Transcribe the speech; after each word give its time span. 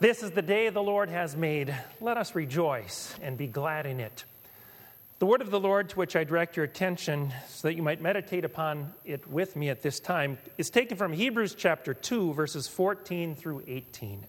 This 0.00 0.22
is 0.22 0.30
the 0.30 0.40
day 0.40 0.70
the 0.70 0.82
Lord 0.82 1.10
has 1.10 1.36
made. 1.36 1.74
Let 2.00 2.16
us 2.16 2.34
rejoice 2.34 3.14
and 3.20 3.36
be 3.36 3.46
glad 3.46 3.84
in 3.84 4.00
it. 4.00 4.24
The 5.18 5.26
word 5.26 5.42
of 5.42 5.50
the 5.50 5.60
Lord 5.60 5.90
to 5.90 5.96
which 5.96 6.16
I 6.16 6.24
direct 6.24 6.56
your 6.56 6.64
attention 6.64 7.34
so 7.48 7.68
that 7.68 7.74
you 7.74 7.82
might 7.82 8.00
meditate 8.00 8.46
upon 8.46 8.94
it 9.04 9.28
with 9.28 9.56
me 9.56 9.68
at 9.68 9.82
this 9.82 10.00
time 10.00 10.38
is 10.56 10.70
taken 10.70 10.96
from 10.96 11.12
Hebrews 11.12 11.54
chapter 11.54 11.92
2, 11.92 12.32
verses 12.32 12.66
14 12.66 13.34
through 13.34 13.62
18. 13.66 14.24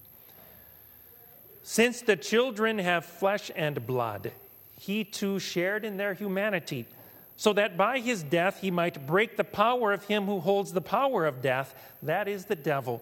Since 1.63 2.01
the 2.01 2.17
children 2.17 2.77
have 2.77 3.05
flesh 3.05 3.49
and 3.55 3.87
blood, 3.87 4.33
he 4.77 5.05
too 5.05 5.39
shared 5.39 5.85
in 5.85 5.95
their 5.95 6.13
humanity, 6.13 6.85
so 7.37 7.53
that 7.53 7.77
by 7.77 7.99
his 7.99 8.23
death 8.23 8.59
he 8.59 8.71
might 8.71 9.07
break 9.07 9.37
the 9.37 9.45
power 9.45 9.93
of 9.93 10.03
him 10.03 10.25
who 10.25 10.41
holds 10.41 10.73
the 10.73 10.81
power 10.81 11.25
of 11.25 11.41
death, 11.41 11.73
that 12.03 12.27
is 12.27 12.43
the 12.43 12.57
devil 12.57 13.01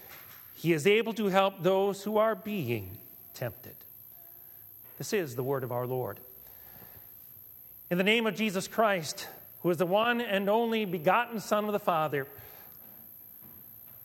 he 0.61 0.73
is 0.73 0.85
able 0.85 1.11
to 1.13 1.25
help 1.25 1.63
those 1.63 2.03
who 2.03 2.19
are 2.19 2.35
being 2.35 2.95
tempted. 3.33 3.73
This 4.99 5.11
is 5.11 5.35
the 5.35 5.41
word 5.41 5.63
of 5.63 5.71
our 5.71 5.87
Lord. 5.87 6.19
In 7.89 7.97
the 7.97 8.03
name 8.03 8.27
of 8.27 8.35
Jesus 8.35 8.67
Christ, 8.67 9.27
who 9.63 9.71
is 9.71 9.77
the 9.77 9.87
one 9.87 10.21
and 10.21 10.47
only 10.47 10.85
begotten 10.85 11.39
Son 11.39 11.65
of 11.65 11.71
the 11.71 11.79
Father, 11.79 12.27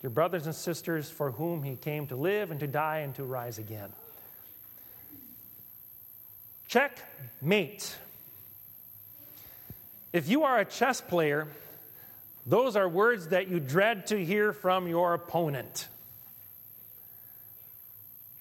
your 0.03 0.09
brothers 0.09 0.47
and 0.47 0.55
sisters 0.55 1.11
for 1.11 1.31
whom 1.31 1.63
he 1.63 1.77
came 1.77 2.07
to 2.07 2.17
live 2.17 2.51
and 2.51 2.59
to 2.61 2.67
die 2.67 3.01
and 3.01 3.15
to 3.17 3.25
rise 3.25 3.59
again. 3.59 3.91
Checkmate. 6.69 7.99
If 10.15 10.27
you 10.31 10.45
are 10.45 10.59
a 10.59 10.65
chess 10.65 11.03
player, 11.03 11.49
those 12.47 12.77
are 12.77 12.89
words 12.89 13.29
that 13.29 13.49
you 13.49 13.61
dread 13.61 14.07
to 14.07 14.25
hear 14.25 14.55
from 14.55 14.89
your 14.89 15.13
opponent. 15.13 15.89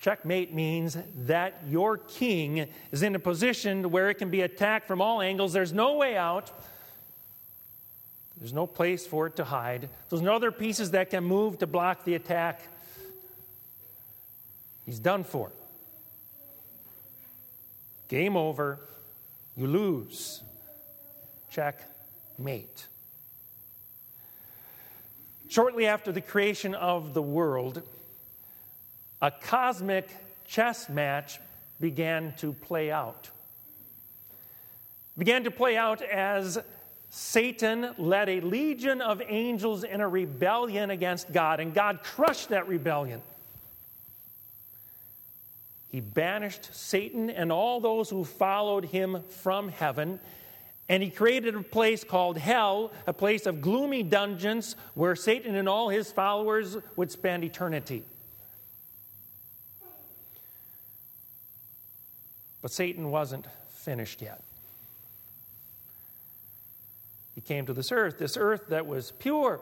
Checkmate 0.06 0.54
means 0.54 0.96
that 1.26 1.64
your 1.68 1.98
king 1.98 2.68
is 2.92 3.02
in 3.02 3.16
a 3.16 3.20
position 3.20 3.90
where 3.90 4.12
it 4.12 4.20
can 4.20 4.30
be 4.30 4.42
attacked 4.42 4.88
from 4.88 5.02
all 5.02 5.20
angles. 5.20 5.52
There's 5.52 5.74
no 5.74 5.96
way 5.96 6.16
out. 6.16 6.52
There's 8.38 8.54
no 8.54 8.68
place 8.68 9.08
for 9.08 9.26
it 9.26 9.36
to 9.38 9.44
hide. 9.44 9.90
There's 10.12 10.22
no 10.22 10.36
other 10.36 10.52
pieces 10.52 10.92
that 10.92 11.10
can 11.10 11.24
move 11.24 11.58
to 11.58 11.66
block 11.66 12.04
the 12.04 12.14
attack. 12.14 12.62
He's 14.86 15.00
done 15.00 15.24
for. 15.24 15.52
Game 18.08 18.38
over. 18.38 18.78
You 19.58 19.66
lose. 19.66 20.44
Checkmate. 21.50 22.86
Shortly 25.50 25.88
after 25.88 26.12
the 26.12 26.22
creation 26.22 26.76
of 26.76 27.16
the 27.16 27.24
world, 27.24 27.82
a 29.26 29.32
cosmic 29.32 30.08
chess 30.46 30.88
match 30.88 31.40
began 31.82 32.32
to 32.38 32.54
play 32.54 32.92
out. 32.92 33.32
Began 35.18 35.46
to 35.46 35.52
play 35.52 35.76
out 35.76 36.04
as 36.04 36.60
Satan 37.10 37.96
led 37.98 38.30
a 38.30 38.42
legion 38.42 39.02
of 39.02 39.24
angels 39.28 39.84
in 39.84 40.00
a 40.00 40.08
rebellion 40.08 40.92
against 40.92 41.34
God, 41.34 41.60
and 41.60 41.74
God 41.74 42.02
crushed 42.04 42.50
that 42.50 42.68
rebellion. 42.68 43.20
He 45.90 46.02
banished 46.02 46.76
Satan 46.76 47.32
and 47.32 47.52
all 47.52 47.80
those 47.80 48.12
who 48.12 48.26
followed 48.26 48.86
him 48.86 49.24
from 49.42 49.70
heaven, 49.70 50.20
and 50.88 51.02
he 51.02 51.10
created 51.10 51.56
a 51.56 51.64
place 51.64 52.04
called 52.04 52.38
hell, 52.38 52.92
a 53.08 53.14
place 53.14 53.48
of 53.48 53.60
gloomy 53.60 54.04
dungeons 54.04 54.76
where 54.94 55.16
Satan 55.16 55.56
and 55.56 55.68
all 55.68 55.90
his 55.90 56.12
followers 56.12 56.78
would 56.96 57.10
spend 57.10 57.44
eternity. 57.44 58.04
But 62.66 62.72
Satan 62.72 63.12
wasn't 63.12 63.46
finished 63.76 64.24
yet. 64.24 64.42
He 67.36 67.42
came 67.42 67.68
to 67.68 67.74
this 67.74 67.92
earth, 67.92 68.18
this 68.18 68.38
earth 68.38 68.70
that 68.70 68.88
was 68.88 69.12
pure, 69.20 69.60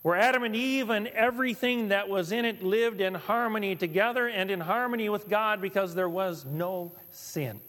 where 0.00 0.16
Adam 0.16 0.42
and 0.42 0.56
Eve 0.56 0.88
and 0.88 1.06
everything 1.08 1.88
that 1.88 2.08
was 2.08 2.32
in 2.32 2.46
it 2.46 2.62
lived 2.62 3.02
in 3.02 3.12
harmony 3.12 3.76
together 3.76 4.26
and 4.26 4.50
in 4.50 4.60
harmony 4.60 5.10
with 5.10 5.28
God 5.28 5.60
because 5.60 5.94
there 5.94 6.08
was 6.08 6.46
no 6.46 6.92
sin. 7.12 7.60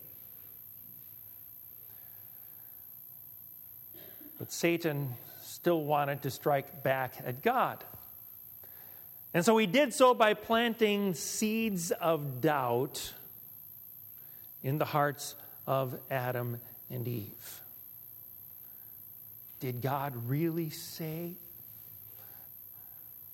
But 4.40 4.54
Satan 4.54 5.16
still 5.42 5.84
wanted 5.84 6.22
to 6.22 6.32
strike 6.32 6.82
back 6.82 7.16
at 7.26 7.42
God. 7.42 7.84
And 9.34 9.44
so 9.44 9.58
he 9.58 9.66
did 9.66 9.94
so 9.94 10.14
by 10.14 10.34
planting 10.34 11.14
seeds 11.14 11.92
of 11.92 12.40
doubt 12.40 13.12
in 14.64 14.78
the 14.78 14.86
hearts 14.86 15.36
of 15.68 15.96
Adam 16.10 16.60
and 16.90 17.08
Eve. 17.08 17.62
Did 19.60 19.82
God 19.82 20.14
really 20.28 20.70
say? 20.70 21.34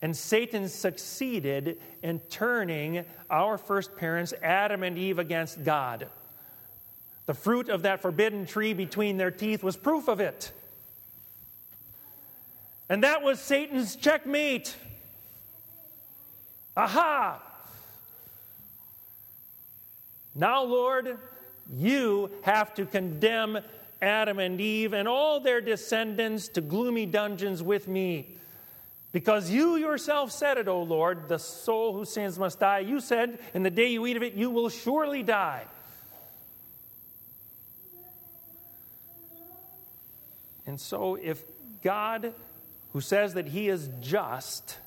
And 0.01 0.16
Satan 0.16 0.69
succeeded 0.69 1.79
in 2.01 2.19
turning 2.19 3.03
our 3.29 3.57
first 3.57 3.97
parents, 3.97 4.34
Adam 4.41 4.84
and 4.84 4.97
Eve, 4.97 5.19
against 5.19 5.63
God. 5.63 6.07
The 7.25 7.34
fruit 7.34 7.69
of 7.69 7.84
that 7.84 8.01
forbidden 8.01 8.46
tree 8.46 8.73
between 8.73 9.17
their 9.17 9.31
teeth 9.31 9.63
was 9.63 9.75
proof 9.75 10.07
of 10.07 10.19
it. 10.19 10.51
And 12.90 13.03
that 13.03 13.22
was 13.22 13.40
Satan's 13.40 13.96
checkmate. 13.96 14.75
Aha! 16.75 17.41
Now, 20.40 20.64
Lord, 20.64 21.18
you 21.70 22.32
have 22.44 22.74
to 22.76 22.86
condemn 22.86 23.60
Adam 24.02 24.40
and 24.40 24.62
Eve 24.62 24.94
and 24.94 25.06
all 25.06 25.42
their 25.42 25.60
descendants 25.60 26.48
to 26.50 26.62
gloomy 26.62 27.06
dungeons 27.06 27.62
with 27.62 27.90
me. 27.90 28.30
Because 29.12 29.50
you 29.50 29.76
yourself 29.76 30.32
said 30.32 30.58
it, 30.58 30.70
O 30.70 30.82
Lord, 30.82 31.28
the 31.28 31.40
soul 31.40 31.94
who 31.94 32.06
sins 32.06 32.40
must 32.40 32.62
die. 32.62 32.80
You 32.80 33.02
said, 33.02 33.38
in 33.54 33.64
the 33.64 33.70
day 33.70 33.88
you 33.88 34.06
eat 34.06 34.16
of 34.16 34.24
it, 34.24 34.34
you 34.34 34.50
will 34.50 34.70
surely 34.70 35.24
die. 35.24 35.66
And 40.66 40.80
so, 40.80 41.16
if 41.16 41.42
God, 41.84 42.34
who 42.94 43.02
says 43.02 43.34
that 43.34 43.48
He 43.48 43.68
is 43.68 43.90
just, 44.00 44.78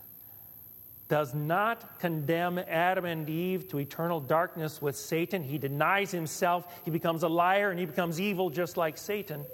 does 1.13 1.35
not 1.35 2.01
condemn 2.01 2.57
Adam 2.57 3.05
and 3.05 3.29
Eve 3.29 3.69
to 3.69 3.79
eternal 3.79 4.19
darkness 4.19 4.81
with 4.81 4.97
Satan. 4.97 5.43
He 5.43 5.59
denies 5.59 6.11
himself, 6.11 6.67
he 6.87 6.91
becomes 6.91 7.23
a 7.23 7.29
liar, 7.29 7.69
and 7.69 7.79
he 7.79 7.85
becomes 7.85 8.19
evil 8.19 8.49
just 8.49 8.79
like 8.79 8.97
Satan. 8.97 9.45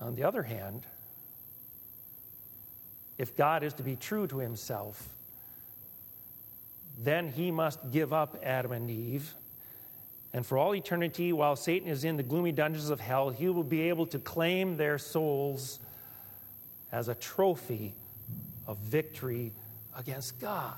On 0.00 0.14
the 0.14 0.22
other 0.22 0.44
hand, 0.44 0.84
if 3.18 3.36
God 3.36 3.64
is 3.64 3.74
to 3.74 3.82
be 3.82 3.96
true 3.96 4.28
to 4.28 4.38
himself, 4.38 5.08
then 6.96 7.28
he 7.28 7.50
must 7.50 7.90
give 7.90 8.12
up 8.12 8.38
Adam 8.44 8.70
and 8.70 8.88
Eve. 8.88 9.34
And 10.32 10.46
for 10.46 10.58
all 10.58 10.76
eternity, 10.76 11.32
while 11.32 11.56
Satan 11.56 11.88
is 11.88 12.04
in 12.04 12.16
the 12.16 12.22
gloomy 12.22 12.52
dungeons 12.52 12.90
of 12.90 13.00
hell, 13.00 13.30
he 13.30 13.48
will 13.48 13.64
be 13.64 13.88
able 13.88 14.06
to 14.06 14.20
claim 14.20 14.76
their 14.76 14.96
souls 14.96 15.80
as 16.94 17.08
a 17.08 17.14
trophy 17.16 17.92
of 18.68 18.78
victory 18.78 19.50
against 19.98 20.40
God. 20.40 20.72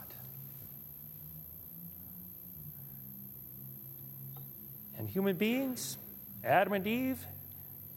And 4.99 5.07
human 5.11 5.37
beings, 5.37 5.99
Adam 6.43 6.73
and 6.73 6.87
Eve, 6.87 7.19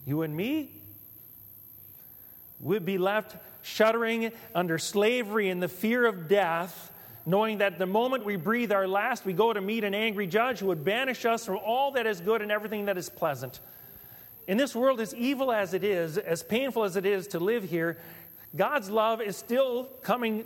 you 0.06 0.20
and 0.20 0.36
me, 0.36 0.68
would 2.60 2.84
be 2.84 2.98
left 2.98 3.36
shuddering 3.62 4.32
under 4.54 4.76
slavery 4.76 5.48
and 5.48 5.62
the 5.62 5.68
fear 5.68 6.04
of 6.04 6.28
death, 6.28 6.92
knowing 7.24 7.58
that 7.58 7.78
the 7.78 7.86
moment 7.86 8.26
we 8.26 8.36
breathe 8.36 8.70
our 8.70 8.86
last, 8.86 9.24
we 9.24 9.32
go 9.32 9.50
to 9.50 9.62
meet 9.62 9.82
an 9.82 9.94
angry 9.94 10.26
judge 10.26 10.58
who 10.58 10.66
would 10.66 10.84
banish 10.84 11.24
us 11.24 11.46
from 11.46 11.56
all 11.56 11.92
that 11.92 12.06
is 12.06 12.20
good 12.20 12.42
and 12.42 12.52
everything 12.52 12.84
that 12.84 12.98
is 12.98 13.08
pleasant. 13.08 13.60
In 14.46 14.56
this 14.56 14.74
world, 14.74 15.00
as 15.00 15.14
evil 15.14 15.52
as 15.52 15.74
it 15.74 15.84
is, 15.84 16.18
as 16.18 16.42
painful 16.42 16.84
as 16.84 16.96
it 16.96 17.06
is 17.06 17.28
to 17.28 17.38
live 17.38 17.64
here, 17.64 17.98
God's 18.56 18.90
love 18.90 19.20
is 19.20 19.36
still 19.36 19.84
coming 20.02 20.44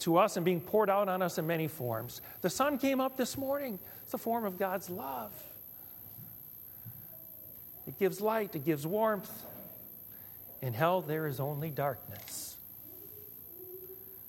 to 0.00 0.18
us 0.18 0.36
and 0.36 0.44
being 0.44 0.60
poured 0.60 0.90
out 0.90 1.08
on 1.08 1.22
us 1.22 1.38
in 1.38 1.46
many 1.46 1.68
forms. 1.68 2.20
The 2.42 2.50
sun 2.50 2.78
came 2.78 3.00
up 3.00 3.16
this 3.16 3.38
morning, 3.38 3.78
it's 4.02 4.14
a 4.14 4.18
form 4.18 4.44
of 4.44 4.58
God's 4.58 4.90
love. 4.90 5.32
It 7.86 7.98
gives 7.98 8.20
light, 8.20 8.54
it 8.54 8.64
gives 8.64 8.86
warmth. 8.86 9.30
In 10.62 10.72
hell, 10.72 11.02
there 11.02 11.26
is 11.26 11.40
only 11.40 11.70
darkness. 11.70 12.56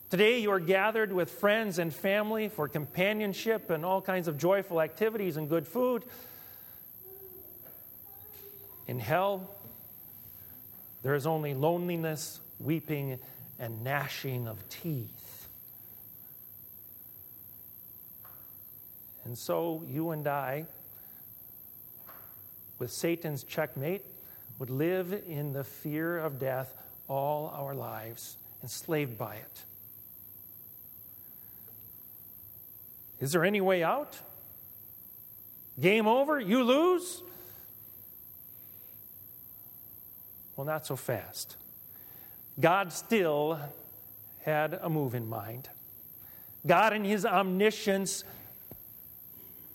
Today, 0.09 0.39
you 0.39 0.51
are 0.51 0.59
gathered 0.59 1.11
with 1.11 1.31
friends 1.31 1.79
and 1.79 1.93
family 1.93 2.47
for 2.47 2.67
companionship 2.67 3.69
and 3.69 3.83
all 3.83 4.01
kinds 4.01 4.27
of 4.27 4.37
joyful 4.37 4.81
activities 4.81 5.35
and 5.35 5.49
good 5.49 5.67
food. 5.67 6.03
In 8.87 8.99
hell, 8.99 9.49
there 11.03 11.15
is 11.15 11.25
only 11.25 11.53
loneliness, 11.53 12.39
weeping, 12.59 13.19
and 13.59 13.83
gnashing 13.83 14.47
of 14.47 14.57
teeth. 14.69 15.47
And 19.23 19.37
so, 19.37 19.83
you 19.87 20.11
and 20.11 20.27
I, 20.27 20.65
with 22.77 22.91
Satan's 22.91 23.43
checkmate, 23.43 24.03
would 24.59 24.69
live 24.69 25.13
in 25.27 25.51
the 25.51 25.63
fear 25.63 26.17
of 26.17 26.39
death 26.39 26.75
all 27.07 27.51
our 27.55 27.73
lives, 27.73 28.37
enslaved 28.61 29.17
by 29.17 29.35
it. 29.35 29.61
Is 33.19 33.31
there 33.31 33.43
any 33.43 33.61
way 33.61 33.83
out? 33.83 34.17
Game 35.79 36.07
over? 36.07 36.39
You 36.39 36.63
lose? 36.63 37.21
Well, 40.55 40.65
not 40.65 40.85
so 40.85 40.95
fast. 40.95 41.55
God 42.59 42.93
still 42.93 43.59
had 44.43 44.79
a 44.81 44.89
move 44.89 45.15
in 45.15 45.27
mind. 45.27 45.69
God, 46.65 46.93
in 46.93 47.03
his 47.03 47.25
omniscience, 47.25 48.23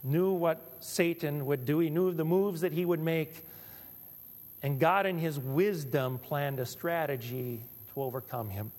knew 0.02 0.32
what 0.32 0.60
Satan 0.80 1.46
would 1.46 1.66
do, 1.66 1.78
he 1.78 1.90
knew 1.90 2.12
the 2.12 2.24
moves 2.24 2.62
that 2.62 2.72
he 2.72 2.84
would 2.84 3.00
make. 3.00 3.44
And 4.62 4.78
God, 4.78 5.06
in 5.06 5.18
his 5.18 5.38
wisdom, 5.38 6.18
planned 6.18 6.58
a 6.60 6.66
strategy 6.66 7.60
to 7.94 8.02
overcome 8.02 8.48
him. 8.50 8.72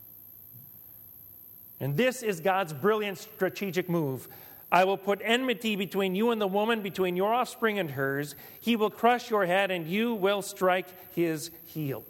And 1.79 1.97
this 1.97 2.21
is 2.21 2.39
God's 2.39 2.73
brilliant 2.73 3.17
strategic 3.17 3.89
move. 3.89 4.27
I 4.71 4.85
will 4.85 4.97
put 4.97 5.21
enmity 5.23 5.75
between 5.75 6.15
you 6.15 6.31
and 6.31 6.39
the 6.39 6.47
woman, 6.47 6.81
between 6.81 7.17
your 7.17 7.33
offspring 7.33 7.77
and 7.77 7.91
hers. 7.91 8.35
He 8.61 8.75
will 8.75 8.89
crush 8.89 9.29
your 9.29 9.45
head, 9.45 9.69
and 9.69 9.85
you 9.85 10.13
will 10.13 10.41
strike 10.41 10.87
his 11.13 11.51
heel. 11.67 12.03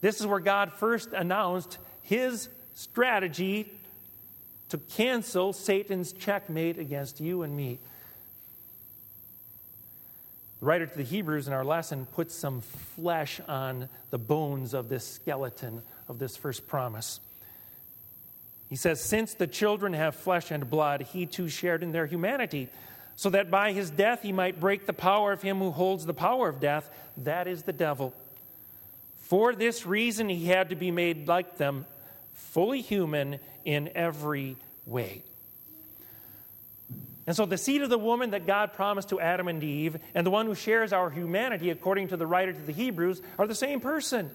This 0.00 0.20
is 0.20 0.26
where 0.26 0.40
God 0.40 0.72
first 0.72 1.12
announced 1.12 1.78
his 2.02 2.48
strategy 2.74 3.70
to 4.70 4.78
cancel 4.78 5.52
Satan's 5.52 6.12
checkmate 6.12 6.78
against 6.78 7.20
you 7.20 7.42
and 7.42 7.56
me. 7.56 7.78
The 10.60 10.66
writer 10.66 10.86
to 10.86 10.96
the 10.96 11.04
Hebrews 11.04 11.46
in 11.46 11.52
our 11.52 11.64
lesson 11.64 12.06
puts 12.06 12.34
some 12.34 12.60
flesh 12.60 13.40
on 13.46 13.88
the 14.10 14.18
bones 14.18 14.74
of 14.74 14.88
this 14.88 15.06
skeleton 15.06 15.82
of 16.08 16.18
this 16.18 16.36
first 16.36 16.66
promise. 16.66 17.20
He 18.70 18.76
says, 18.76 19.00
Since 19.00 19.34
the 19.34 19.48
children 19.48 19.92
have 19.92 20.14
flesh 20.14 20.50
and 20.50 20.70
blood, 20.70 21.02
he 21.02 21.26
too 21.26 21.48
shared 21.48 21.82
in 21.82 21.90
their 21.90 22.06
humanity, 22.06 22.68
so 23.16 23.28
that 23.30 23.50
by 23.50 23.72
his 23.72 23.90
death 23.90 24.22
he 24.22 24.32
might 24.32 24.60
break 24.60 24.86
the 24.86 24.94
power 24.94 25.32
of 25.32 25.42
him 25.42 25.58
who 25.58 25.72
holds 25.72 26.06
the 26.06 26.14
power 26.14 26.48
of 26.48 26.60
death, 26.60 26.88
that 27.18 27.48
is 27.48 27.64
the 27.64 27.72
devil. 27.72 28.14
For 29.18 29.54
this 29.54 29.84
reason 29.84 30.28
he 30.28 30.46
had 30.46 30.70
to 30.70 30.76
be 30.76 30.90
made 30.90 31.28
like 31.28 31.58
them, 31.58 31.84
fully 32.32 32.80
human 32.80 33.40
in 33.64 33.90
every 33.94 34.56
way. 34.86 35.22
And 37.26 37.36
so, 37.36 37.46
the 37.46 37.58
seed 37.58 37.82
of 37.82 37.90
the 37.90 37.98
woman 37.98 38.30
that 38.30 38.46
God 38.46 38.72
promised 38.72 39.10
to 39.10 39.20
Adam 39.20 39.46
and 39.46 39.62
Eve, 39.62 39.98
and 40.14 40.26
the 40.26 40.30
one 40.30 40.46
who 40.46 40.54
shares 40.54 40.92
our 40.92 41.10
humanity, 41.10 41.70
according 41.70 42.08
to 42.08 42.16
the 42.16 42.26
writer 42.26 42.52
to 42.52 42.60
the 42.60 42.72
Hebrews, 42.72 43.20
are 43.38 43.46
the 43.46 43.54
same 43.54 43.80
person. 43.80 44.30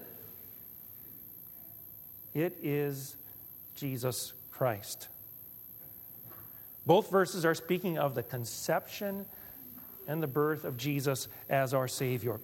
It 2.32 2.56
is 2.62 3.16
Jesus 3.76 4.32
Christ. 4.50 5.08
Both 6.86 7.10
verses 7.10 7.44
are 7.44 7.54
speaking 7.54 7.98
of 7.98 8.14
the 8.14 8.22
conception 8.22 9.26
and 10.08 10.22
the 10.22 10.26
birth 10.26 10.64
of 10.64 10.76
Jesus 10.76 11.28
as 11.48 11.74
our 11.74 11.88
Savior. 11.88 12.40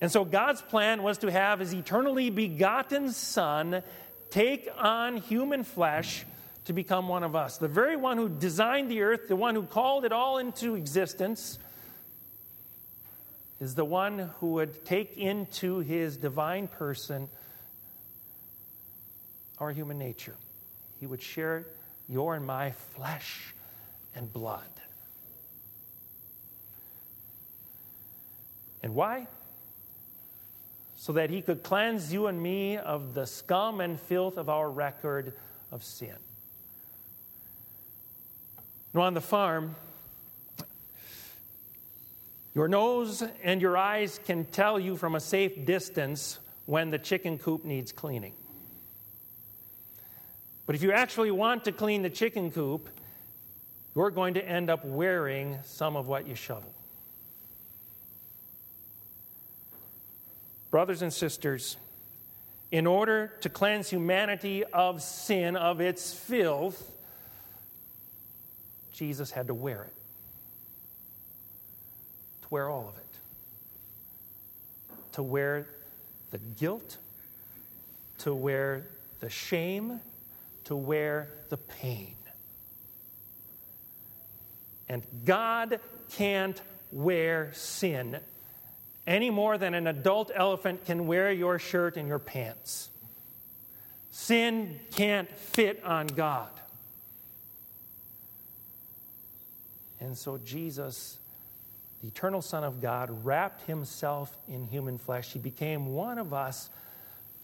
And 0.00 0.10
so 0.10 0.24
God's 0.24 0.62
plan 0.62 1.02
was 1.02 1.18
to 1.18 1.30
have 1.30 1.60
his 1.60 1.72
eternally 1.72 2.30
begotten 2.30 3.12
Son 3.12 3.82
take 4.30 4.68
on 4.78 5.18
human 5.18 5.62
flesh 5.64 6.24
to 6.64 6.72
become 6.72 7.08
one 7.08 7.22
of 7.22 7.36
us. 7.36 7.58
The 7.58 7.68
very 7.68 7.96
one 7.96 8.16
who 8.16 8.28
designed 8.28 8.90
the 8.90 9.02
earth, 9.02 9.28
the 9.28 9.36
one 9.36 9.54
who 9.54 9.64
called 9.64 10.04
it 10.04 10.12
all 10.12 10.38
into 10.38 10.74
existence, 10.74 11.58
is 13.60 13.74
the 13.74 13.84
one 13.84 14.30
who 14.40 14.52
would 14.52 14.84
take 14.84 15.16
into 15.16 15.80
his 15.80 16.16
divine 16.16 16.68
person 16.68 17.28
our 19.62 19.70
human 19.70 19.96
nature. 19.96 20.34
He 20.98 21.06
would 21.06 21.22
share 21.22 21.64
your 22.08 22.34
and 22.34 22.44
my 22.44 22.72
flesh 22.72 23.54
and 24.16 24.30
blood. 24.32 24.60
And 28.82 28.96
why? 28.96 29.28
So 30.96 31.12
that 31.12 31.30
he 31.30 31.42
could 31.42 31.62
cleanse 31.62 32.12
you 32.12 32.26
and 32.26 32.42
me 32.42 32.76
of 32.76 33.14
the 33.14 33.24
scum 33.24 33.80
and 33.80 34.00
filth 34.00 34.36
of 34.36 34.48
our 34.48 34.68
record 34.68 35.32
of 35.70 35.84
sin. 35.84 36.16
Now, 38.92 39.02
on 39.02 39.14
the 39.14 39.20
farm, 39.20 39.76
your 42.52 42.66
nose 42.66 43.22
and 43.44 43.62
your 43.62 43.76
eyes 43.76 44.18
can 44.26 44.44
tell 44.46 44.80
you 44.80 44.96
from 44.96 45.14
a 45.14 45.20
safe 45.20 45.64
distance 45.64 46.40
when 46.66 46.90
the 46.90 46.98
chicken 46.98 47.38
coop 47.38 47.64
needs 47.64 47.92
cleaning. 47.92 48.34
But 50.66 50.76
if 50.76 50.82
you 50.82 50.92
actually 50.92 51.30
want 51.30 51.64
to 51.64 51.72
clean 51.72 52.02
the 52.02 52.10
chicken 52.10 52.50
coop, 52.50 52.88
you're 53.94 54.10
going 54.10 54.34
to 54.34 54.44
end 54.44 54.70
up 54.70 54.84
wearing 54.84 55.58
some 55.64 55.96
of 55.96 56.08
what 56.08 56.26
you 56.26 56.34
shovel. 56.34 56.72
Brothers 60.70 61.02
and 61.02 61.12
sisters, 61.12 61.76
in 62.70 62.86
order 62.86 63.32
to 63.42 63.50
cleanse 63.50 63.90
humanity 63.90 64.64
of 64.64 65.02
sin, 65.02 65.56
of 65.56 65.80
its 65.80 66.14
filth, 66.14 66.90
Jesus 68.92 69.30
had 69.30 69.48
to 69.48 69.54
wear 69.54 69.82
it. 69.82 69.92
To 72.42 72.48
wear 72.48 72.70
all 72.70 72.88
of 72.88 72.96
it. 72.96 73.02
To 75.12 75.22
wear 75.22 75.66
the 76.30 76.38
guilt, 76.38 76.96
to 78.18 78.34
wear 78.34 78.86
the 79.20 79.28
shame, 79.28 80.00
to 80.64 80.76
wear 80.76 81.28
the 81.48 81.56
pain. 81.56 82.14
And 84.88 85.02
God 85.24 85.80
can't 86.10 86.60
wear 86.90 87.52
sin 87.54 88.20
any 89.06 89.30
more 89.30 89.58
than 89.58 89.74
an 89.74 89.86
adult 89.86 90.30
elephant 90.34 90.84
can 90.84 91.06
wear 91.06 91.32
your 91.32 91.58
shirt 91.58 91.96
and 91.96 92.06
your 92.06 92.18
pants. 92.18 92.88
Sin 94.10 94.78
can't 94.92 95.30
fit 95.36 95.82
on 95.84 96.06
God. 96.06 96.50
And 100.00 100.16
so 100.16 100.38
Jesus, 100.38 101.18
the 102.00 102.08
eternal 102.08 102.42
Son 102.42 102.64
of 102.64 102.80
God, 102.80 103.24
wrapped 103.24 103.62
himself 103.62 104.36
in 104.48 104.66
human 104.66 104.98
flesh. 104.98 105.32
He 105.32 105.38
became 105.38 105.86
one 105.94 106.18
of 106.18 106.32
us 106.32 106.70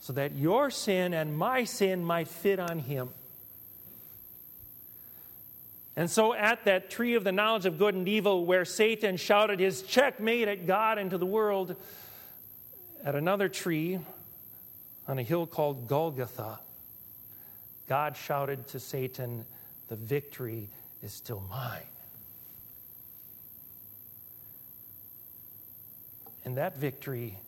so 0.00 0.12
that 0.12 0.32
your 0.36 0.70
sin 0.70 1.12
and 1.14 1.36
my 1.36 1.64
sin 1.64 2.04
might 2.04 2.28
fit 2.28 2.58
on 2.58 2.78
him. 2.78 3.10
And 5.96 6.08
so, 6.08 6.32
at 6.32 6.64
that 6.66 6.90
tree 6.90 7.14
of 7.14 7.24
the 7.24 7.32
knowledge 7.32 7.66
of 7.66 7.76
good 7.76 7.94
and 7.96 8.08
evil, 8.08 8.46
where 8.46 8.64
Satan 8.64 9.16
shouted 9.16 9.58
his 9.58 9.82
checkmate 9.82 10.46
at 10.46 10.64
God 10.64 10.96
and 10.96 11.10
to 11.10 11.18
the 11.18 11.26
world, 11.26 11.74
at 13.04 13.16
another 13.16 13.48
tree 13.48 13.98
on 15.08 15.18
a 15.18 15.24
hill 15.24 15.44
called 15.44 15.88
Golgotha, 15.88 16.60
God 17.88 18.16
shouted 18.16 18.68
to 18.68 18.78
Satan, 18.78 19.44
The 19.88 19.96
victory 19.96 20.68
is 21.02 21.12
still 21.12 21.42
mine. 21.50 21.82
And 26.44 26.56
that 26.58 26.78
victory 26.78 27.38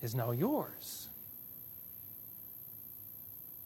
is 0.00 0.14
now 0.14 0.30
yours. 0.30 1.09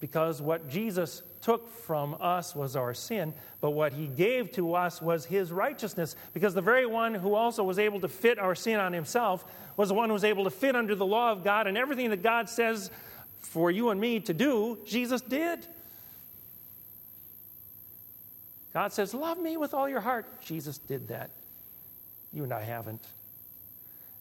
Because 0.04 0.42
what 0.42 0.68
Jesus 0.68 1.22
took 1.40 1.66
from 1.66 2.14
us 2.20 2.54
was 2.54 2.76
our 2.76 2.92
sin, 2.92 3.32
but 3.62 3.70
what 3.70 3.94
he 3.94 4.06
gave 4.06 4.52
to 4.52 4.74
us 4.74 5.00
was 5.00 5.24
his 5.24 5.50
righteousness. 5.50 6.14
Because 6.34 6.52
the 6.52 6.60
very 6.60 6.84
one 6.84 7.14
who 7.14 7.34
also 7.34 7.64
was 7.64 7.78
able 7.78 8.00
to 8.00 8.08
fit 8.08 8.38
our 8.38 8.54
sin 8.54 8.78
on 8.78 8.92
himself 8.92 9.46
was 9.78 9.88
the 9.88 9.94
one 9.94 10.10
who 10.10 10.12
was 10.12 10.22
able 10.22 10.44
to 10.44 10.50
fit 10.50 10.76
under 10.76 10.94
the 10.94 11.06
law 11.06 11.32
of 11.32 11.42
God 11.42 11.66
and 11.66 11.78
everything 11.78 12.10
that 12.10 12.22
God 12.22 12.50
says 12.50 12.90
for 13.40 13.70
you 13.70 13.88
and 13.88 13.98
me 13.98 14.20
to 14.20 14.34
do, 14.34 14.76
Jesus 14.84 15.22
did. 15.22 15.66
God 18.74 18.92
says, 18.92 19.14
Love 19.14 19.38
me 19.38 19.56
with 19.56 19.72
all 19.72 19.88
your 19.88 20.02
heart. 20.02 20.26
Jesus 20.42 20.76
did 20.76 21.08
that. 21.08 21.30
You 22.30 22.44
and 22.44 22.52
I 22.52 22.60
haven't. 22.62 23.00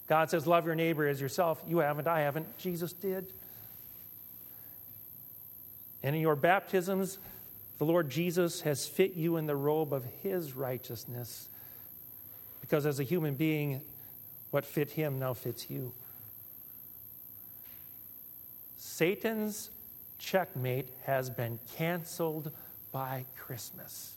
God 0.08 0.30
says, 0.30 0.48
Love 0.48 0.66
your 0.66 0.75
neighbor 0.75 1.10
as 1.10 1.20
yourself. 1.20 1.62
You 1.68 1.80
haven't, 1.80 2.08
I 2.08 2.22
haven't. 2.22 2.58
Jesus 2.58 2.94
did. 2.94 3.34
And 6.03 6.15
in 6.15 6.22
your 6.22 6.36
baptisms, 6.36 7.17
the 7.79 7.86
Lord 7.86 8.10
Jesus 8.10 8.62
has 8.62 8.86
fit 8.86 9.13
you 9.13 9.38
in 9.38 9.48
the 9.48 9.55
robe 9.55 9.93
of 9.93 10.05
his 10.22 10.53
righteousness. 10.53 11.48
Because 12.62 12.86
as 12.86 13.00
a 13.00 13.03
human 13.03 13.36
being, 13.36 13.81
what 14.51 14.65
fit 14.65 14.91
him 14.91 15.19
now 15.19 15.33
fits 15.33 15.69
you. 15.69 15.93
Satan's 18.77 19.69
checkmate 20.19 20.89
has 21.05 21.29
been 21.29 21.60
canceled 21.77 22.51
by 22.91 23.25
Christmas. 23.38 24.13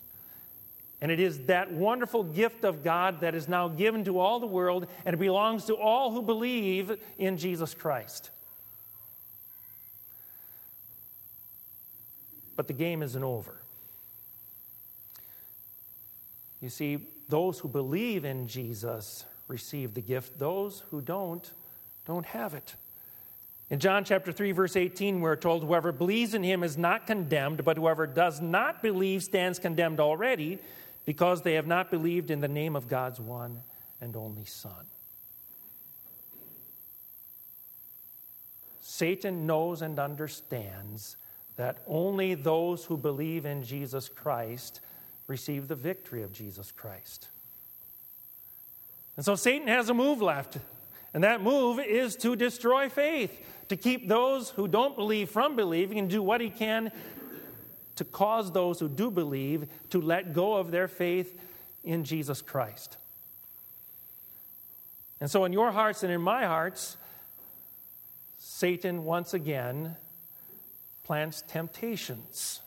And 1.01 1.11
it 1.11 1.21
is 1.21 1.47
that 1.47 1.73
wonderful 1.73 2.25
gift 2.25 2.65
of 2.65 2.83
God 2.83 3.21
that 3.21 3.35
is 3.35 3.49
now 3.49 3.69
given 3.69 4.05
to 4.05 4.19
all 4.19 4.41
the 4.41 4.47
world, 4.47 4.87
and 5.05 5.15
it 5.15 5.19
belongs 5.19 5.67
to 5.67 5.75
all 5.75 6.11
who 6.11 6.23
believe 6.23 6.99
in 7.19 7.37
Jesus 7.37 7.75
Christ. 7.75 8.31
But 12.57 12.67
the 12.67 12.73
game 12.73 13.03
isn't 13.03 13.23
over. 13.23 13.55
You 16.61 16.71
see, 16.71 16.99
those 17.29 17.59
who 17.59 17.69
believe 17.69 18.25
in 18.25 18.49
Jesus 18.49 19.25
receive 19.47 19.95
the 19.95 20.01
gift, 20.01 20.39
those 20.39 20.83
who 20.91 21.01
don't, 21.01 21.51
don't 22.07 22.27
have 22.27 22.55
it. 22.55 22.75
In 23.69 23.81
John 23.81 24.05
chapter 24.05 24.33
3, 24.33 24.53
verse 24.53 24.77
18, 24.77 25.21
we're 25.21 25.37
told, 25.37 25.65
Whoever 25.65 25.93
believes 25.93 26.35
in 26.35 26.43
him 26.43 26.63
is 26.63 26.79
not 26.79 27.07
condemned, 27.07 27.65
but 27.65 27.77
whoever 27.77 28.07
does 28.07 28.41
not 28.41 28.81
believe 28.81 29.23
stands 29.23 29.59
condemned 29.59 29.99
already 29.99 30.59
because 31.05 31.43
they 31.43 31.55
have 31.55 31.67
not 31.67 31.91
believed 31.91 32.31
in 32.31 32.41
the 32.41 32.49
name 32.49 32.77
of 32.77 32.89
God's 32.89 33.21
one 33.21 33.63
and 34.01 34.17
only 34.17 34.45
Son. 34.45 34.87
Satan 38.81 39.47
knows 39.47 39.83
and 39.83 39.99
understands 39.99 41.17
that 41.57 41.79
only 41.87 42.35
those 42.35 42.85
who 42.85 42.97
believe 42.97 43.47
in 43.47 43.63
Jesus 43.63 44.09
Christ 44.09 44.81
receive 45.27 45.69
the 45.69 45.75
victory 45.75 46.23
of 46.23 46.33
Jesus 46.33 46.71
Christ. 46.71 47.29
And 49.17 49.25
so 49.25 49.35
Satan 49.35 49.69
has 49.69 49.89
a 49.89 49.95
move 49.95 50.21
left, 50.21 50.59
and 51.15 51.25
that 51.25 51.41
move 51.41 51.81
is 51.81 52.17
to 52.17 52.37
destroy 52.37 52.89
faith, 52.89 53.39
to 53.69 53.77
keep 53.77 54.09
those 54.09 54.51
who 54.51 54.69
don't 54.69 54.95
believe 54.95 55.31
from 55.31 55.57
believing 55.57 55.99
and 55.99 56.11
do 56.11 56.23
what 56.23 56.41
he 56.41 56.51
can 56.51 56.93
to 57.97 58.05
cause 58.05 58.53
those 58.53 58.79
who 58.79 58.89
do 58.89 59.11
believe 59.11 59.67
to 59.91 60.01
let 60.01 60.33
go 60.33 60.55
of 60.55 60.71
their 60.71 60.87
faith 60.87 61.39
in 61.83 62.05
Jesus 62.05 62.41
Christ. 62.41 62.97
And 65.21 65.31
so, 65.31 65.45
in 65.45 65.53
your 65.53 65.73
hearts 65.73 66.03
and 66.03 66.13
in 66.13 66.21
my 66.21 66.45
hearts, 66.45 66.99
Satan 68.39 69.05
once 69.05 69.33
again 69.35 69.97
plants 71.07 71.45
temptations. 71.47 72.61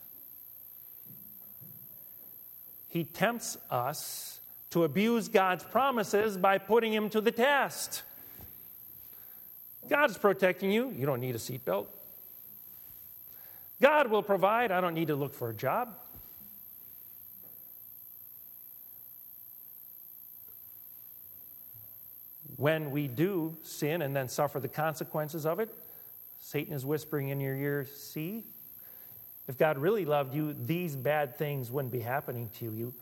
He 2.87 3.03
tempts 3.03 3.57
us 3.69 4.39
to 4.69 4.85
abuse 4.85 5.27
God's 5.27 5.65
promises 5.65 6.37
by 6.37 6.57
putting 6.57 6.93
him 6.93 7.09
to 7.09 7.19
the 7.19 7.33
test. 7.33 8.03
God's 9.89 10.17
protecting 10.17 10.71
you. 10.71 10.89
You 10.91 11.05
don't 11.05 11.19
need 11.19 11.35
a 11.35 11.37
seatbelt. 11.37 11.87
God 13.81 14.09
will 14.09 14.23
provide. 14.23 14.71
I 14.71 14.79
don't 14.79 14.93
need 14.93 15.09
to 15.09 15.15
look 15.15 15.33
for 15.33 15.49
a 15.49 15.53
job. 15.53 15.95
When 22.55 22.91
we 22.91 23.09
do 23.09 23.57
sin 23.63 24.01
and 24.01 24.15
then 24.15 24.29
suffer 24.29 24.61
the 24.61 24.67
consequences 24.69 25.45
of 25.45 25.59
it, 25.59 25.73
Satan 26.39 26.73
is 26.73 26.85
whispering 26.85 27.29
in 27.29 27.39
your 27.39 27.55
ear, 27.55 27.87
See, 27.93 28.43
if 29.47 29.57
God 29.57 29.77
really 29.77 30.05
loved 30.05 30.35
you, 30.35 30.53
these 30.53 30.95
bad 30.95 31.37
things 31.37 31.71
wouldn't 31.71 31.91
be 31.91 31.99
happening 31.99 32.49
to 32.59 32.71
you. 32.71 32.93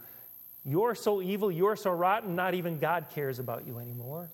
You're 0.63 0.95
so 0.95 1.21
evil, 1.21 1.51
you're 1.51 1.75
so 1.75 1.91
rotten, 1.91 2.35
not 2.35 2.53
even 2.53 2.79
God 2.79 3.07
cares 3.13 3.39
about 3.39 3.67
you 3.67 3.79
anymore. 3.79 4.29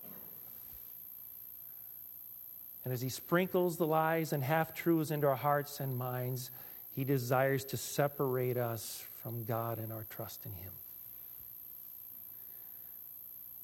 And 2.83 2.93
as 2.93 3.01
He 3.01 3.09
sprinkles 3.09 3.77
the 3.77 3.87
lies 3.87 4.33
and 4.33 4.43
half 4.43 4.73
truths 4.73 5.11
into 5.11 5.27
our 5.27 5.35
hearts 5.35 5.79
and 5.79 5.97
minds, 5.97 6.51
He 6.95 7.03
desires 7.03 7.65
to 7.65 7.77
separate 7.77 8.57
us 8.57 9.03
from 9.21 9.43
God 9.45 9.79
and 9.79 9.91
our 9.91 10.05
trust 10.09 10.45
in 10.45 10.51
Him. 10.51 10.71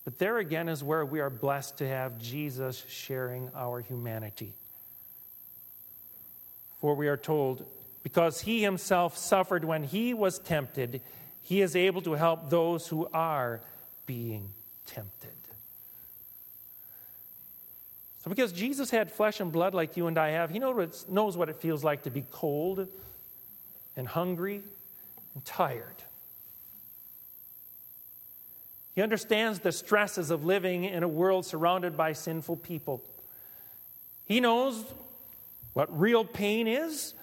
But 0.06 0.18
there 0.18 0.40
again 0.40 0.70
is 0.70 0.84
where 0.84 1.06
we 1.06 1.20
are 1.20 1.30
blessed 1.30 1.78
to 1.78 1.88
have 1.88 2.18
Jesus 2.18 2.84
sharing 2.88 3.52
our 3.54 3.82
humanity. 3.82 4.54
For 6.80 6.96
we 6.96 7.08
are 7.08 7.18
told, 7.18 7.66
because 8.04 8.42
He 8.42 8.62
Himself 8.62 9.18
suffered 9.18 9.66
when 9.66 9.84
He 9.84 10.14
was 10.14 10.40
tempted, 10.40 11.02
He 11.42 11.62
is 11.62 11.76
able 11.76 12.02
to 12.04 12.14
help 12.14 12.50
those 12.50 12.88
who 12.88 13.08
are 13.14 13.62
being 14.06 14.50
tempted. 14.86 15.30
So, 18.24 18.30
because 18.30 18.52
Jesus 18.52 18.90
had 18.90 19.12
flesh 19.12 19.40
and 19.40 19.52
blood 19.52 19.74
like 19.74 19.96
you 19.96 20.08
and 20.08 20.18
I 20.18 20.32
have, 20.32 20.50
he 20.50 20.60
knows 20.60 21.38
what 21.38 21.48
it 21.48 21.56
feels 21.56 21.84
like 21.84 22.04
to 22.04 22.10
be 22.10 22.26
cold 22.32 22.88
and 23.96 24.08
hungry 24.08 24.62
and 25.34 25.46
tired. 25.46 25.96
He 28.94 29.02
understands 29.02 29.60
the 29.60 29.72
stresses 29.72 30.32
of 30.32 30.44
living 30.44 30.84
in 30.84 31.04
a 31.04 31.08
world 31.08 31.46
surrounded 31.46 31.96
by 31.96 32.12
sinful 32.12 32.58
people. 32.58 33.02
He 34.26 34.42
knows 34.42 34.84
what 35.80 35.98
real 35.98 36.26
pain 36.26 36.68
is 36.68 37.14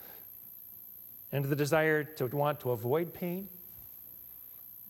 and 1.30 1.44
the 1.44 1.54
desire 1.54 2.04
to 2.04 2.26
want 2.28 2.60
to 2.60 2.70
avoid 2.70 3.12
pain. 3.12 3.48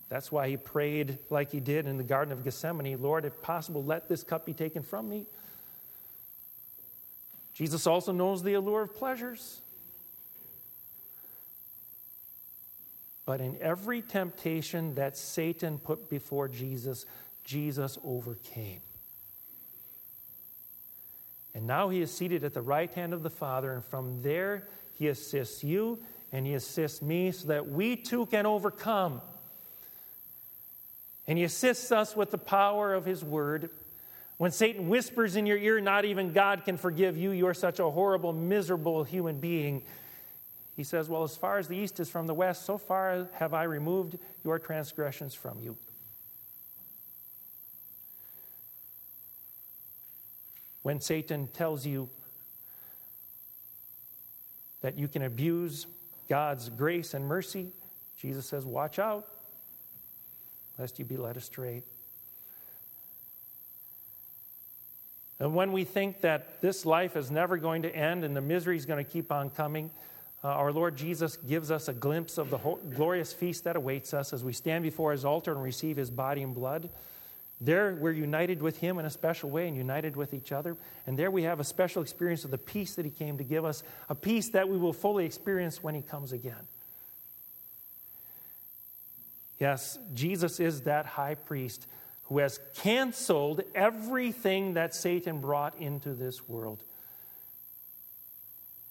That's 0.08 0.30
why 0.30 0.48
he 0.48 0.56
prayed 0.56 1.18
like 1.30 1.50
he 1.50 1.58
did 1.58 1.88
in 1.88 1.96
the 1.96 2.04
Garden 2.04 2.30
of 2.32 2.44
Gethsemane 2.44 3.02
Lord, 3.02 3.24
if 3.24 3.42
possible, 3.42 3.82
let 3.82 4.08
this 4.08 4.22
cup 4.22 4.46
be 4.46 4.52
taken 4.52 4.84
from 4.84 5.08
me. 5.08 5.26
Jesus 7.54 7.88
also 7.88 8.12
knows 8.12 8.44
the 8.44 8.54
allure 8.54 8.82
of 8.82 8.94
pleasures. 8.94 9.58
But 13.24 13.40
in 13.40 13.56
every 13.60 14.00
temptation 14.00 14.94
that 14.94 15.16
Satan 15.16 15.78
put 15.78 16.08
before 16.08 16.46
Jesus, 16.46 17.04
Jesus 17.44 17.98
overcame. 18.04 18.85
Now 21.66 21.88
he 21.88 22.00
is 22.00 22.10
seated 22.10 22.44
at 22.44 22.54
the 22.54 22.62
right 22.62 22.92
hand 22.92 23.12
of 23.12 23.22
the 23.22 23.30
Father, 23.30 23.72
and 23.72 23.84
from 23.84 24.22
there 24.22 24.66
he 24.98 25.08
assists 25.08 25.64
you 25.64 25.98
and 26.32 26.46
he 26.46 26.54
assists 26.54 27.02
me 27.02 27.30
so 27.30 27.48
that 27.48 27.68
we 27.68 27.96
too 27.96 28.26
can 28.26 28.46
overcome. 28.46 29.20
And 31.28 31.38
he 31.38 31.44
assists 31.44 31.92
us 31.92 32.16
with 32.16 32.30
the 32.30 32.38
power 32.38 32.94
of 32.94 33.04
his 33.04 33.24
word 33.24 33.70
when 34.38 34.50
Satan 34.50 34.88
whispers 34.88 35.36
in 35.36 35.46
your 35.46 35.56
ear, 35.56 35.80
not 35.80 36.04
even 36.04 36.32
God 36.32 36.64
can 36.64 36.76
forgive 36.76 37.16
you, 37.16 37.30
you're 37.30 37.54
such 37.54 37.78
a 37.78 37.90
horrible, 37.90 38.32
miserable 38.34 39.02
human 39.02 39.40
being, 39.40 39.82
he 40.76 40.84
says, 40.84 41.08
Well, 41.08 41.24
as 41.24 41.36
far 41.36 41.58
as 41.58 41.68
the 41.68 41.76
east 41.76 42.00
is 42.00 42.10
from 42.10 42.26
the 42.26 42.34
west, 42.34 42.66
so 42.66 42.76
far 42.76 43.28
have 43.34 43.54
I 43.54 43.62
removed 43.62 44.18
your 44.44 44.58
transgressions 44.58 45.34
from 45.34 45.58
you. 45.62 45.76
When 50.86 51.00
Satan 51.00 51.48
tells 51.48 51.84
you 51.84 52.08
that 54.82 54.96
you 54.96 55.08
can 55.08 55.22
abuse 55.22 55.88
God's 56.28 56.68
grace 56.68 57.12
and 57.12 57.26
mercy, 57.26 57.72
Jesus 58.20 58.46
says, 58.46 58.64
Watch 58.64 59.00
out, 59.00 59.26
lest 60.78 61.00
you 61.00 61.04
be 61.04 61.16
led 61.16 61.36
astray. 61.36 61.82
And 65.40 65.56
when 65.56 65.72
we 65.72 65.82
think 65.82 66.20
that 66.20 66.60
this 66.60 66.86
life 66.86 67.16
is 67.16 67.32
never 67.32 67.56
going 67.56 67.82
to 67.82 67.92
end 67.92 68.22
and 68.22 68.36
the 68.36 68.40
misery 68.40 68.76
is 68.76 68.86
going 68.86 69.04
to 69.04 69.10
keep 69.10 69.32
on 69.32 69.50
coming, 69.50 69.90
uh, 70.44 70.50
our 70.50 70.70
Lord 70.70 70.94
Jesus 70.94 71.36
gives 71.36 71.72
us 71.72 71.88
a 71.88 71.92
glimpse 71.92 72.38
of 72.38 72.48
the 72.48 72.58
glorious 72.94 73.32
feast 73.32 73.64
that 73.64 73.74
awaits 73.74 74.14
us 74.14 74.32
as 74.32 74.44
we 74.44 74.52
stand 74.52 74.84
before 74.84 75.10
his 75.10 75.24
altar 75.24 75.50
and 75.50 75.64
receive 75.64 75.96
his 75.96 76.12
body 76.12 76.44
and 76.44 76.54
blood. 76.54 76.88
There, 77.60 77.96
we're 77.98 78.12
united 78.12 78.60
with 78.60 78.78
him 78.78 78.98
in 78.98 79.06
a 79.06 79.10
special 79.10 79.48
way 79.48 79.66
and 79.66 79.76
united 79.76 80.14
with 80.14 80.34
each 80.34 80.52
other. 80.52 80.76
And 81.06 81.18
there 81.18 81.30
we 81.30 81.44
have 81.44 81.58
a 81.58 81.64
special 81.64 82.02
experience 82.02 82.44
of 82.44 82.50
the 82.50 82.58
peace 82.58 82.96
that 82.96 83.04
he 83.04 83.10
came 83.10 83.38
to 83.38 83.44
give 83.44 83.64
us, 83.64 83.82
a 84.08 84.14
peace 84.14 84.50
that 84.50 84.68
we 84.68 84.76
will 84.76 84.92
fully 84.92 85.24
experience 85.24 85.82
when 85.82 85.94
he 85.94 86.02
comes 86.02 86.32
again. 86.32 86.68
Yes, 89.58 89.98
Jesus 90.12 90.60
is 90.60 90.82
that 90.82 91.06
high 91.06 91.34
priest 91.34 91.86
who 92.24 92.38
has 92.38 92.60
canceled 92.74 93.62
everything 93.74 94.74
that 94.74 94.94
Satan 94.94 95.40
brought 95.40 95.78
into 95.78 96.12
this 96.12 96.46
world. 96.48 96.82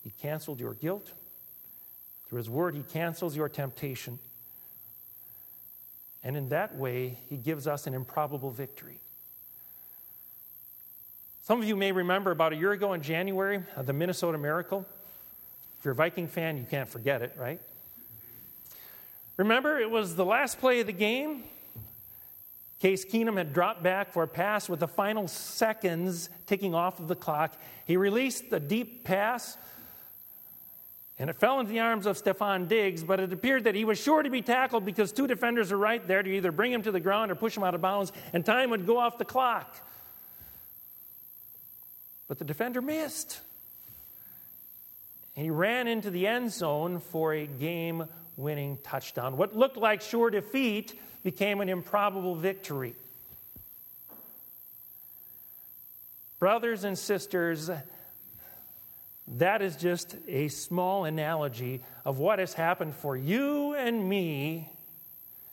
He 0.03 0.11
canceled 0.21 0.59
your 0.59 0.73
guilt. 0.73 1.11
Through 2.27 2.37
His 2.37 2.49
Word, 2.49 2.75
He 2.75 2.83
cancels 2.83 3.35
your 3.35 3.49
temptation. 3.49 4.19
And 6.25 6.35
in 6.35 6.49
that 6.49 6.75
way, 6.75 7.19
He 7.29 7.37
gives 7.37 7.67
us 7.67 7.87
an 7.87 7.93
improbable 7.93 8.49
victory. 8.49 8.99
Some 11.43 11.61
of 11.61 11.67
you 11.67 11.75
may 11.75 11.91
remember 11.91 12.31
about 12.31 12.51
a 12.51 12.55
year 12.55 12.71
ago 12.71 12.93
in 12.93 13.03
January, 13.03 13.63
the 13.77 13.93
Minnesota 13.93 14.39
Miracle. 14.39 14.83
If 15.77 15.85
you're 15.85 15.91
a 15.91 15.95
Viking 15.95 16.27
fan, 16.27 16.57
you 16.57 16.65
can't 16.67 16.89
forget 16.89 17.21
it, 17.21 17.35
right? 17.37 17.61
Remember, 19.37 19.77
it 19.77 19.91
was 19.91 20.15
the 20.15 20.25
last 20.25 20.59
play 20.59 20.79
of 20.79 20.87
the 20.87 20.93
game. 20.93 21.43
Case 22.79 23.05
Keenum 23.05 23.37
had 23.37 23.53
dropped 23.53 23.83
back 23.83 24.11
for 24.11 24.23
a 24.23 24.27
pass 24.27 24.67
with 24.67 24.79
the 24.79 24.87
final 24.87 25.27
seconds 25.27 26.29
ticking 26.47 26.73
off 26.73 26.99
of 26.99 27.07
the 27.07 27.15
clock. 27.15 27.55
He 27.85 27.97
released 27.97 28.49
the 28.49 28.59
deep 28.59 29.03
pass, 29.03 29.57
and 31.17 31.29
it 31.29 31.37
fell 31.37 31.59
into 31.59 31.71
the 31.71 31.79
arms 31.79 32.05
of 32.05 32.21
Stefon 32.21 32.67
Diggs, 32.67 33.03
but 33.03 33.19
it 33.19 33.31
appeared 33.31 33.63
that 33.63 33.75
he 33.75 33.85
was 33.85 34.01
sure 34.01 34.21
to 34.21 34.29
be 34.29 34.41
tackled 34.41 34.83
because 34.83 35.13
two 35.13 35.27
defenders 35.27 35.71
were 35.71 35.77
right 35.77 36.05
there 36.05 36.21
to 36.21 36.29
either 36.29 36.51
bring 36.51 36.73
him 36.73 36.81
to 36.81 36.91
the 36.91 36.99
ground 36.99 37.31
or 37.31 37.35
push 37.35 37.55
him 37.55 37.63
out 37.63 37.73
of 37.73 37.81
bounds, 37.81 38.11
and 38.33 38.45
time 38.45 38.69
would 38.71 38.85
go 38.85 38.97
off 38.97 39.17
the 39.17 39.25
clock. 39.25 39.73
But 42.27 42.37
the 42.37 42.45
defender 42.45 42.81
missed. 42.81 43.39
And 45.35 45.45
he 45.45 45.51
ran 45.51 45.87
into 45.87 46.09
the 46.09 46.27
end 46.27 46.51
zone 46.51 46.99
for 46.99 47.33
a 47.33 47.45
game 47.45 48.05
winning 48.35 48.77
touchdown. 48.83 49.37
What 49.37 49.55
looked 49.55 49.77
like 49.77 50.01
sure 50.01 50.29
defeat 50.29 50.99
became 51.23 51.61
an 51.61 51.69
improbable 51.69 52.35
victory. 52.35 52.93
Brothers 56.39 56.83
and 56.83 56.97
sisters, 56.97 57.69
that 59.27 59.61
is 59.61 59.75
just 59.75 60.15
a 60.27 60.47
small 60.49 61.05
analogy 61.05 61.81
of 62.03 62.19
what 62.19 62.39
has 62.39 62.53
happened 62.53 62.95
for 62.95 63.17
you 63.17 63.73
and 63.73 64.07
me 64.07 64.69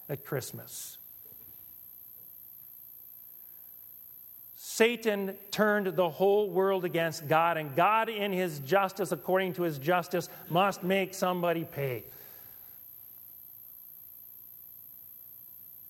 at 0.09 0.25
Christmas. 0.25 0.99
Satan 4.57 5.37
turned 5.51 5.87
the 5.87 6.09
whole 6.09 6.49
world 6.49 6.85
against 6.85 7.29
God, 7.29 7.57
and 7.57 7.75
God, 7.77 8.09
in 8.09 8.33
his 8.33 8.59
justice, 8.61 9.13
according 9.13 9.53
to 9.55 9.63
his 9.63 9.79
justice, 9.79 10.29
must 10.49 10.83
make 10.83 11.15
somebody 11.15 11.65
pay. 11.65 12.05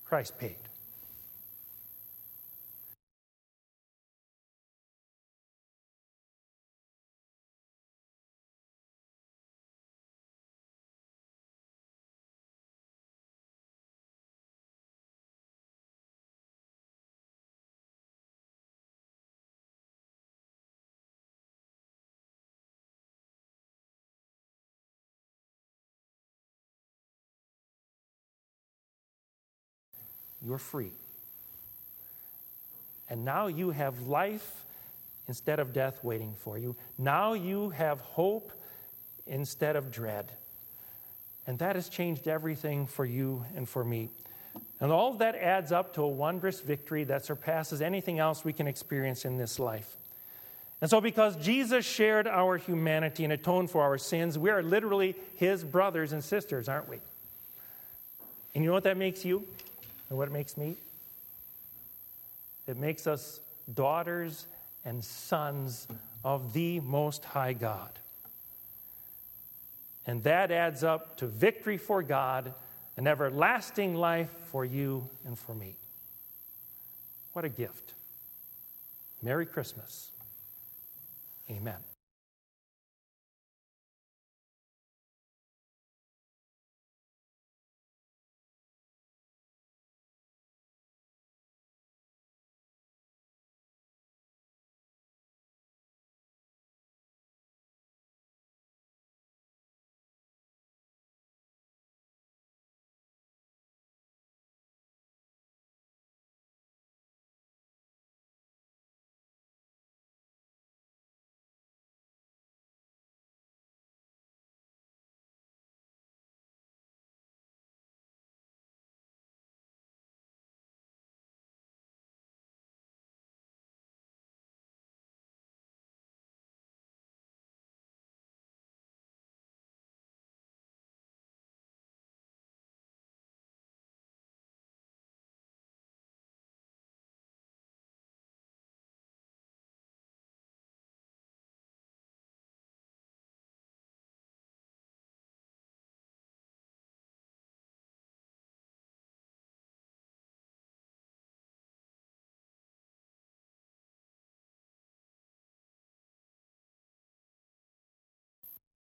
Christ 0.04 0.36
paid. 0.38 0.61
You're 30.44 30.58
free. 30.58 30.92
And 33.08 33.24
now 33.24 33.46
you 33.46 33.70
have 33.70 34.06
life 34.06 34.64
instead 35.28 35.60
of 35.60 35.72
death 35.72 36.02
waiting 36.02 36.34
for 36.40 36.58
you. 36.58 36.74
Now 36.98 37.34
you 37.34 37.70
have 37.70 38.00
hope 38.00 38.52
instead 39.26 39.76
of 39.76 39.92
dread. 39.92 40.32
And 41.46 41.58
that 41.58 41.76
has 41.76 41.88
changed 41.88 42.28
everything 42.28 42.86
for 42.86 43.04
you 43.04 43.44
and 43.56 43.68
for 43.68 43.84
me. 43.84 44.08
And 44.80 44.90
all 44.90 45.12
of 45.12 45.18
that 45.18 45.34
adds 45.34 45.72
up 45.72 45.94
to 45.94 46.02
a 46.02 46.08
wondrous 46.08 46.60
victory 46.60 47.04
that 47.04 47.24
surpasses 47.24 47.80
anything 47.80 48.18
else 48.18 48.44
we 48.44 48.52
can 48.52 48.66
experience 48.66 49.24
in 49.24 49.36
this 49.36 49.58
life. 49.58 49.96
And 50.80 50.90
so, 50.90 51.00
because 51.00 51.36
Jesus 51.36 51.84
shared 51.84 52.26
our 52.26 52.56
humanity 52.56 53.22
and 53.22 53.32
atoned 53.32 53.70
for 53.70 53.82
our 53.82 53.98
sins, 53.98 54.36
we 54.36 54.50
are 54.50 54.62
literally 54.62 55.14
his 55.36 55.62
brothers 55.62 56.12
and 56.12 56.22
sisters, 56.22 56.68
aren't 56.68 56.88
we? 56.88 56.98
And 58.54 58.64
you 58.64 58.70
know 58.70 58.74
what 58.74 58.82
that 58.84 58.96
makes 58.96 59.24
you? 59.24 59.46
And 60.12 60.18
what 60.18 60.28
it 60.28 60.32
makes 60.32 60.58
me? 60.58 60.76
It 62.66 62.76
makes 62.76 63.06
us 63.06 63.40
daughters 63.72 64.46
and 64.84 65.02
sons 65.02 65.88
of 66.22 66.52
the 66.52 66.80
Most 66.80 67.24
High 67.24 67.54
God. 67.54 67.98
And 70.06 70.22
that 70.24 70.50
adds 70.50 70.84
up 70.84 71.16
to 71.16 71.26
victory 71.26 71.78
for 71.78 72.02
God 72.02 72.52
and 72.98 73.08
everlasting 73.08 73.94
life 73.94 74.28
for 74.50 74.66
you 74.66 75.08
and 75.24 75.38
for 75.38 75.54
me. 75.54 75.76
What 77.32 77.46
a 77.46 77.48
gift. 77.48 77.94
Merry 79.22 79.46
Christmas. 79.46 80.10
Amen. 81.50 81.91